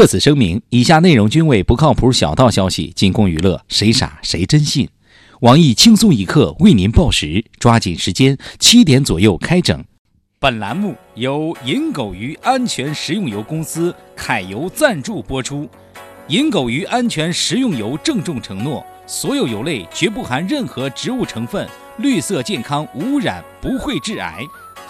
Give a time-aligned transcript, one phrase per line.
[0.00, 4.88] 特此声明：以下内容均为不靠谱小道消息，仅供娱乐，谁傻谁真信。
[5.40, 9.84] 网易轻松一刻为您报时，抓紧时间，七点左右开整。
[10.38, 15.68] 本栏目由银狗鱼安全食用油公司凯油赞助播出。
[16.28, 24.38] 银狗鱼安全食用油郑重承诺：所有油类绝不含任何植物成分，绿色健康，无污染，不会致癌。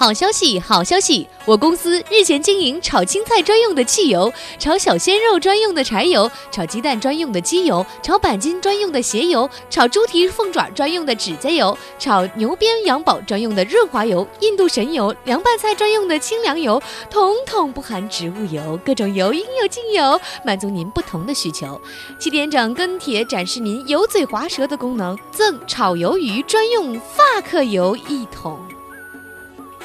[0.00, 1.28] 好消息，好消息！
[1.44, 21.78] 我公司日前经营炒青菜专用的汽油、炒小鲜肉专用的柴油、炒鸡蛋专用的机油、炒板筋专用的鞋油、炒猪蹄凤爪专用的指甲油、炒牛鞭羊宝专用的润滑油、印度神油、凉拌菜专用的清凉油，统统不含植物油，各种油应有尽有，满足您不同的需求。
[22.18, 28.58] 七点整跟帖展示您油嘴滑舌的功能，赠炒鱿鱼专用发克油一桶。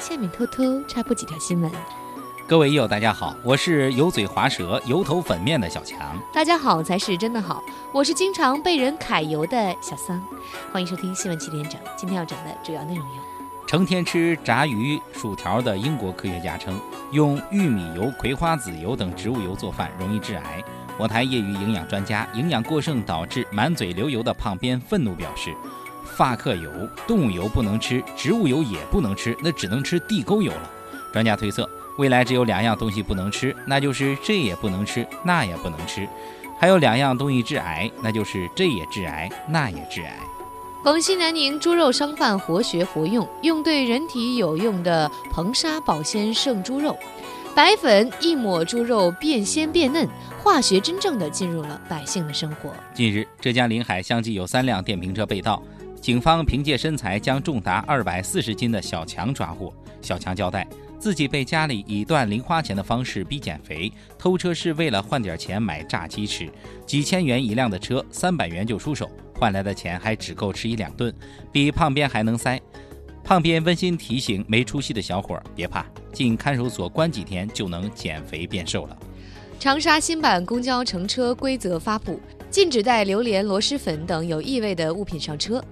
[0.08, 1.68] 下面偷偷插播几条新闻。
[2.46, 6.16] 各位友，大家好，我是油嘴滑舌、油头粉面的小强。
[6.32, 7.60] 大家好才是真的好，
[7.90, 10.24] 我是经常被人揩油的小桑。
[10.70, 20.62] 欢迎收听新闻七点整，今天要讲的主要内容有：成天吃炸鱼薯条的英国科学家称，用玉米油、葵花籽油等植物油做饭容易致癌。
[20.96, 25.52] 我台业余营养专家、营养过剩导致满嘴流油的胖编愤怒表示。
[26.16, 26.70] 发克油，
[27.06, 30.70] 动物油不能吃，植物油也不能吃，那只能吃地沟油了。
[31.12, 36.08] 专家推测，未来只有两样东西不能吃，那就是这也不能吃，那也不能吃。
[36.58, 40.16] 还有两样东西致癌，那就是这也致癌，那也致癌。
[40.82, 46.96] 广西南宁猪肉商贩活学活用，用对人体有用的硼砂保鲜剩猪肉，
[47.54, 50.08] 白粉一抹猪肉变鲜变嫩，
[50.42, 52.72] 化学真正的进入了百姓的生活。
[52.94, 55.62] 近日，浙江临海相继有三辆电瓶车被盗。
[56.00, 59.72] 警方凭借身材将重达二百四十斤的小强抓获。
[60.00, 60.66] 小强交代，
[60.98, 66.48] 自己被家里以断零花钱的方式逼减肥，偷车是为了换点钱买炸鸡吃。
[66.86, 71.12] 几千元一辆的车，三百元就出手，换来的钱还只够吃一两顿，
[71.50, 72.60] 比胖边还能塞。
[73.24, 78.96] 胖边温馨提醒没出息的小伙儿别怕，进看守所关几天就能减肥变瘦了。
[79.58, 82.20] 长沙新版公交乘车规则发布，
[82.56, 85.62] 禁止带榴莲、螺蛳粉等有异味的物品上车。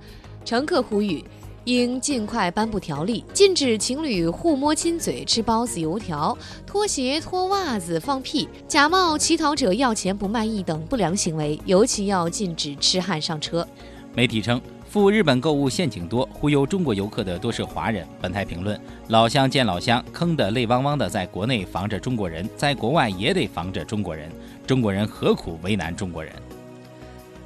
[0.44, 1.24] 乘客呼吁，
[1.64, 6.36] 应尽快颁布条例，禁止情侣互摸亲嘴、吃包子、油条、
[6.66, 13.66] 脱鞋、脱袜子、放屁、假冒乞讨者要钱不卖艺等不良行为，尤其要禁止痴汉上车。
[14.12, 18.06] 媒体称，赴日本购物陷阱多，忽悠中国游客的多是华人。
[18.20, 18.78] 本台评论：
[19.08, 24.30] 老乡见老乡，坑得泪汪汪的，在国内防着中国人，在国外也得防着中国人。
[24.66, 26.30] 中国人何苦为难中国人？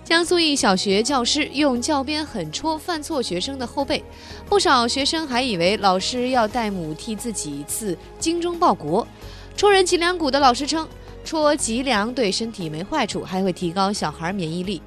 [0.09, 4.03] 江苏一小学教师用教鞭狠戳犯错学生的后背，
[4.49, 9.07] 不少学生还以为老师要代母替自己刺精忠报国。
[9.55, 10.89] 戳人脊梁骨的老师称，
[11.27, 14.81] 戳脊梁对身体没坏处，还会提高小孩免疫力。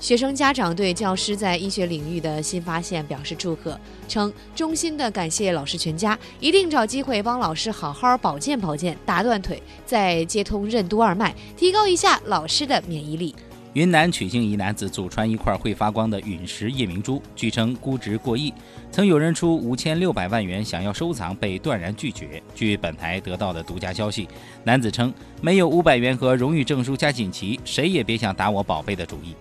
[0.00, 3.78] 学生家长对教师在医学领域的新发现表示祝贺，
[4.08, 13.34] 称衷心的感谢老师全家，一定找机会帮老师好好保健保健，打断腿，再接通任督二脉，提高一下老师的免疫力。
[13.74, 18.52] 云南曲靖一男子祖传一块会发光的陨石夜明珠，据称估值过亿，
[18.90, 22.42] 曾有人出五千六百万元想要收藏，被断然拒绝。
[22.54, 24.28] 据本台得到的独家消息，
[24.62, 29.34] 男子称没有五百元和荣誉证书加锦旗，谁也别想打我宝贝的主意。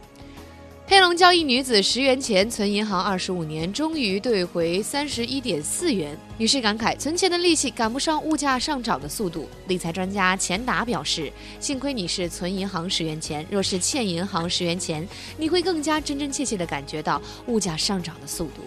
[0.91, 6.17] 黑龙江一女子十元钱存银行二十五年，终于兑回三十一点四元。
[6.37, 9.47] 女士感慨，存钱的利息赶不上物价上涨的速度。
[9.69, 11.31] 理财专家钱达表示，
[11.61, 15.07] 幸亏你是存银行十元钱，若是欠银行十元钱，
[15.37, 18.61] 你会更加真真切切地感觉到物价上涨的速度。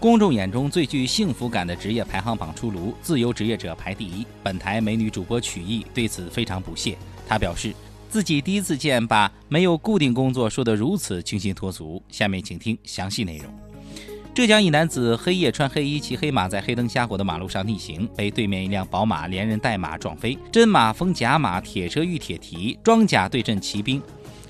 [0.00, 4.26] 公众眼中最具幸福感的职业排行榜出炉，自由职业者排第一。
[4.42, 6.98] 本台美女主播曲艺对此非常不屑，
[7.28, 7.72] 她表示。
[8.12, 13.46] 自己第一次见把没有固定工作说得如此清新脱俗，下面请听详细内容。
[14.34, 24.02] 浙江一男子黑夜穿黑衣骑黑马在黑灯瞎火的马路上逆行，被对面一辆宝马连人带马撞飞，真马封假马，铁车遇铁蹄，装甲对阵骑兵。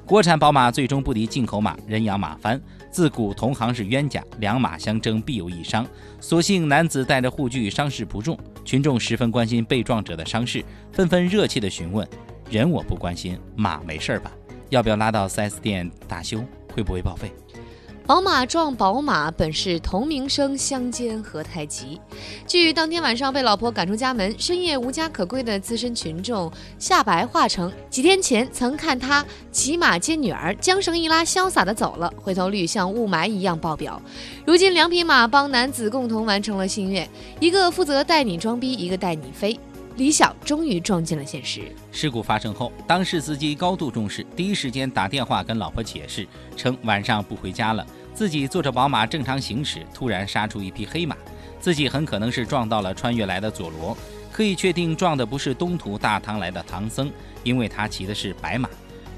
[0.05, 2.61] 国产宝马最终不敌进口马，人仰马翻。
[2.91, 5.87] 自古同行是冤家，两马相争必有一伤。
[6.21, 8.37] 所幸男子带着护具，伤势不重。
[8.65, 12.05] 群众十分关心被撞者的伤势，纷纷热切地询问。
[12.51, 14.31] 人我不关心，马没事吧？
[14.69, 16.43] 要不要拉到 4S 店大修？
[16.75, 17.33] 会不会报废？
[18.05, 22.01] 宝马撞宝马，本是同名声相煎何太急。
[22.49, 26.51] 据当天晚上被老婆赶出家门，深夜无家可归的资深群众
[26.81, 34.03] 夏白化称，几天前曾看他骑马接女儿，缰绳一拉，潇洒的走了，回头率像雾霾一样爆表。
[34.45, 39.59] 如今两匹马帮男子共同完成了心愿，一个负责带你装逼，一个带你飞。
[39.97, 41.71] 理想终于撞进了现实。
[41.91, 51.17] 事故发生后，当事司机高度重视，第一时间打电话跟老婆解释，称晚上不回家了，自己坐着宝马正常行驶，突然杀出一匹黑马，
[51.61, 53.97] 自己很可能是撞到了穿越来的佐罗，
[54.33, 57.11] 可以确定撞的不是东土大唐来的唐僧，
[57.45, 58.69] 因为他骑的是白马。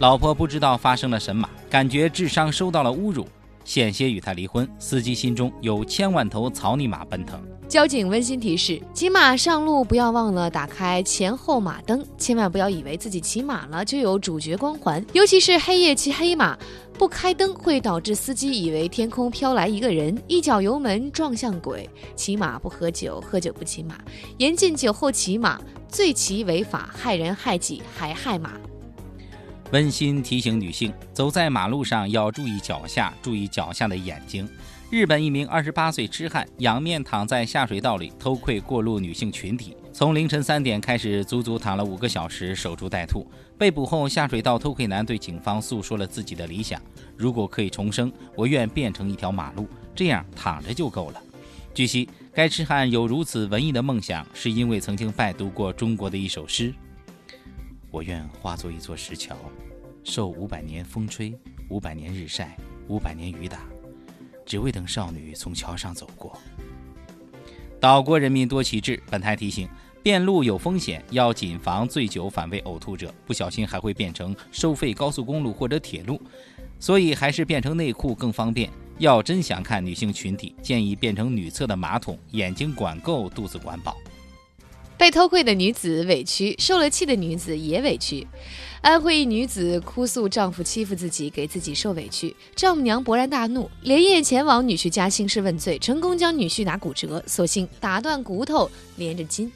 [0.01, 3.27] 老婆不知道发生了什么，感觉智商受到了侮辱。
[3.65, 7.41] 险些与他离婚，司机心中有千万头草泥马奔腾。
[7.67, 16.57] 交警温馨提示：骑马上路不要忘了打开前后马灯，千万不要以为自己骑马了就有主角光环，尤其是黑夜骑黑马，
[16.97, 21.89] 不开灯会导致司机以为天空飘来一个人，一脚油门撞向鬼。
[22.15, 23.99] 骑马不喝酒，喝酒不骑马，
[24.39, 28.53] 严禁酒后骑马，醉骑违法，害人害己还害马。
[29.73, 34.49] 温馨提醒女性，走在马路上要注意脚下，注意脚下的眼睛。
[34.91, 43.27] 日本一名二十八岁痴汉仰面躺在下水道里偷窥过路女性群体，从凌晨三点开始，足足躺了五个小时，守株待兔。
[43.59, 46.81] 被捕后，下水道偷窥男对警方诉说了自己的理想：
[47.17, 51.23] 如果可以重生，我愿变成一条马路，这样躺着就够了。
[51.73, 56.73] 据悉，该痴汉有如此文艺的梦想，是因为曾经拜读过中国的一首诗。
[57.91, 59.35] 我愿化作一座石桥，
[60.05, 61.37] 受五百年风吹，
[61.69, 63.59] 五百年日晒，五百年雨打，
[64.45, 66.37] 只为等少女从桥上走过。
[67.81, 69.03] 岛国人民多奇志。
[69.11, 69.69] 本台提醒：
[70.03, 76.21] 变路有风险，要谨防醉酒反胃呕吐者，不小心还会变成收费高速公路或者铁路。
[76.81, 78.71] 所以还是变成内裤更方便。
[78.99, 83.97] 要真想看女性群体，建议变成女厕的马桶，眼睛管够，肚子管饱。
[84.97, 88.27] 被偷窥的女子委屈，受了气的女子也委屈。
[88.81, 99.51] 安徽一女子哭诉丈夫欺负自己，给自己受委屈，丈母娘勃然大怒，连夜前往女婿家兴师问罪，成功将女婿打骨折，所幸打断骨头连着筋。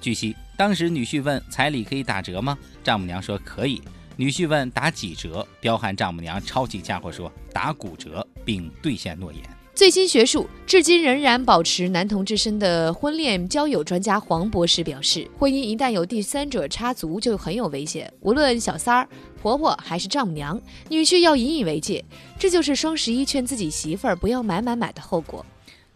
[0.00, 2.56] 据悉，当时女婿问彩礼可以打折吗？
[2.82, 3.82] 丈母娘说可以。
[4.16, 5.46] 女婿问打几折？
[5.60, 9.42] 彪悍丈母娘抄起家伙说打骨折，并兑现诺言。
[9.82, 18.08] 最新学术，至今仍然保持男同志身的婚恋交友专家黄博士表示，婚姻一旦有第三者插足，就很有危险。
[18.20, 19.08] 无论小三儿、
[19.42, 22.04] 婆婆还是丈母娘，女婿要引以为戒。
[22.38, 25.44] 这就是双十一劝自己媳妇儿不要买买买的后果。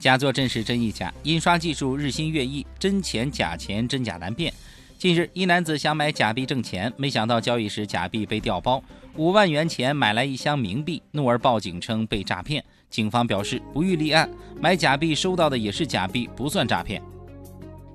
[0.00, 4.52] 假作真时真亦假，印刷技术日新月异，真钱假钱真假难辨。
[4.98, 8.82] 近日，一男子想买假币挣钱，没想到交易时假币被调包，
[9.14, 12.64] 五万元钱买来一箱冥币，怒而报警称被诈骗。
[12.90, 14.28] 警方表示不予立案，
[14.60, 17.02] 买假币收到的也是假币，不算诈骗。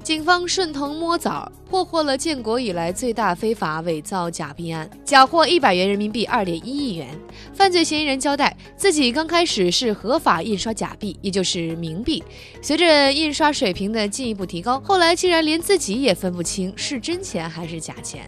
[0.04, 7.08] 警方顺藤摸枣，破获了建国以来最大非法伪造假币案，缴获一百元人民币二点一亿元。
[7.54, 12.24] 犯罪嫌疑人交代，自己刚开始是合法印刷假币，也就是冥币，
[12.64, 18.28] 随着印刷水平的进一步提高，后来竟然连自己也分不清是真钱还是假钱。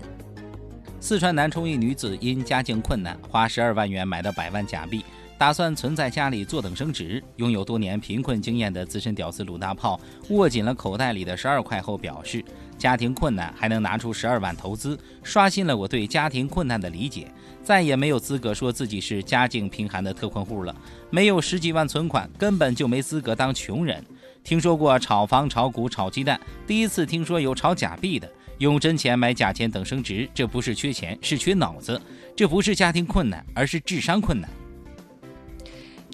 [0.99, 5.03] 四川南充一女子因家境困难，花十二万元买的百万假币。
[5.37, 7.23] 打算存在家里坐等升值。
[7.37, 9.99] 拥有多年贫困经验的资深屌丝鲁大炮
[10.29, 12.43] 握紧了口袋里的十二块后表示
[12.77, 17.31] ：“家庭困难还能拿出十二万投资，刷新了我对家庭困难的理解。
[17.63, 20.75] 再也没有资格说自己是家境贫寒的特困户了。
[21.09, 24.03] 没有十几万存款，根本就没资格当穷人。
[24.43, 28.29] 听说过炒房、炒股、炒鸡蛋，第一次听说有炒假币的。
[28.59, 31.99] 用真钱买假钱等升值，这不是缺钱，是缺脑子。
[32.35, 34.49] 这不是家庭困难，而是智商困难。”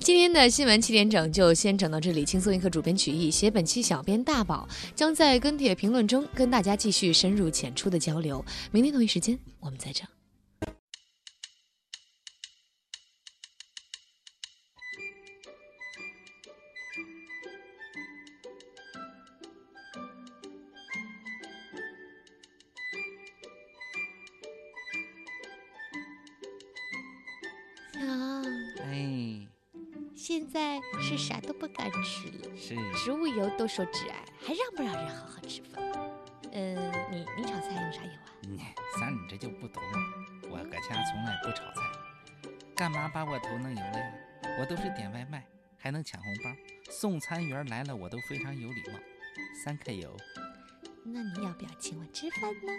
[0.10, 8.44] 今天的新闻七点整就先整到这里，轻松一刻主编曲艺，写本期小编大宝将在跟帖评论中跟大家继续深入浅出的交流。
[8.72, 10.08] 明天同一时间我们再整。
[30.30, 35.84] 现在是啥都不敢吃了，是植物油都说致癌，还让不让人好好吃饭？
[36.52, 36.76] 嗯，
[37.10, 38.30] 你你炒菜用啥油啊？
[38.44, 38.60] 嗯，
[39.00, 39.82] 三你这就不懂，
[40.44, 41.82] 我搁家从来不炒菜，
[42.76, 44.14] 干嘛把我头弄油了呀？
[44.60, 45.44] 我都是点外卖，
[45.80, 46.52] 还能抢红包，
[46.92, 49.00] 送餐员来了我都非常有礼貌。
[49.66, 50.16] 三克油，
[51.06, 52.72] 那你要不要请我吃饭呢？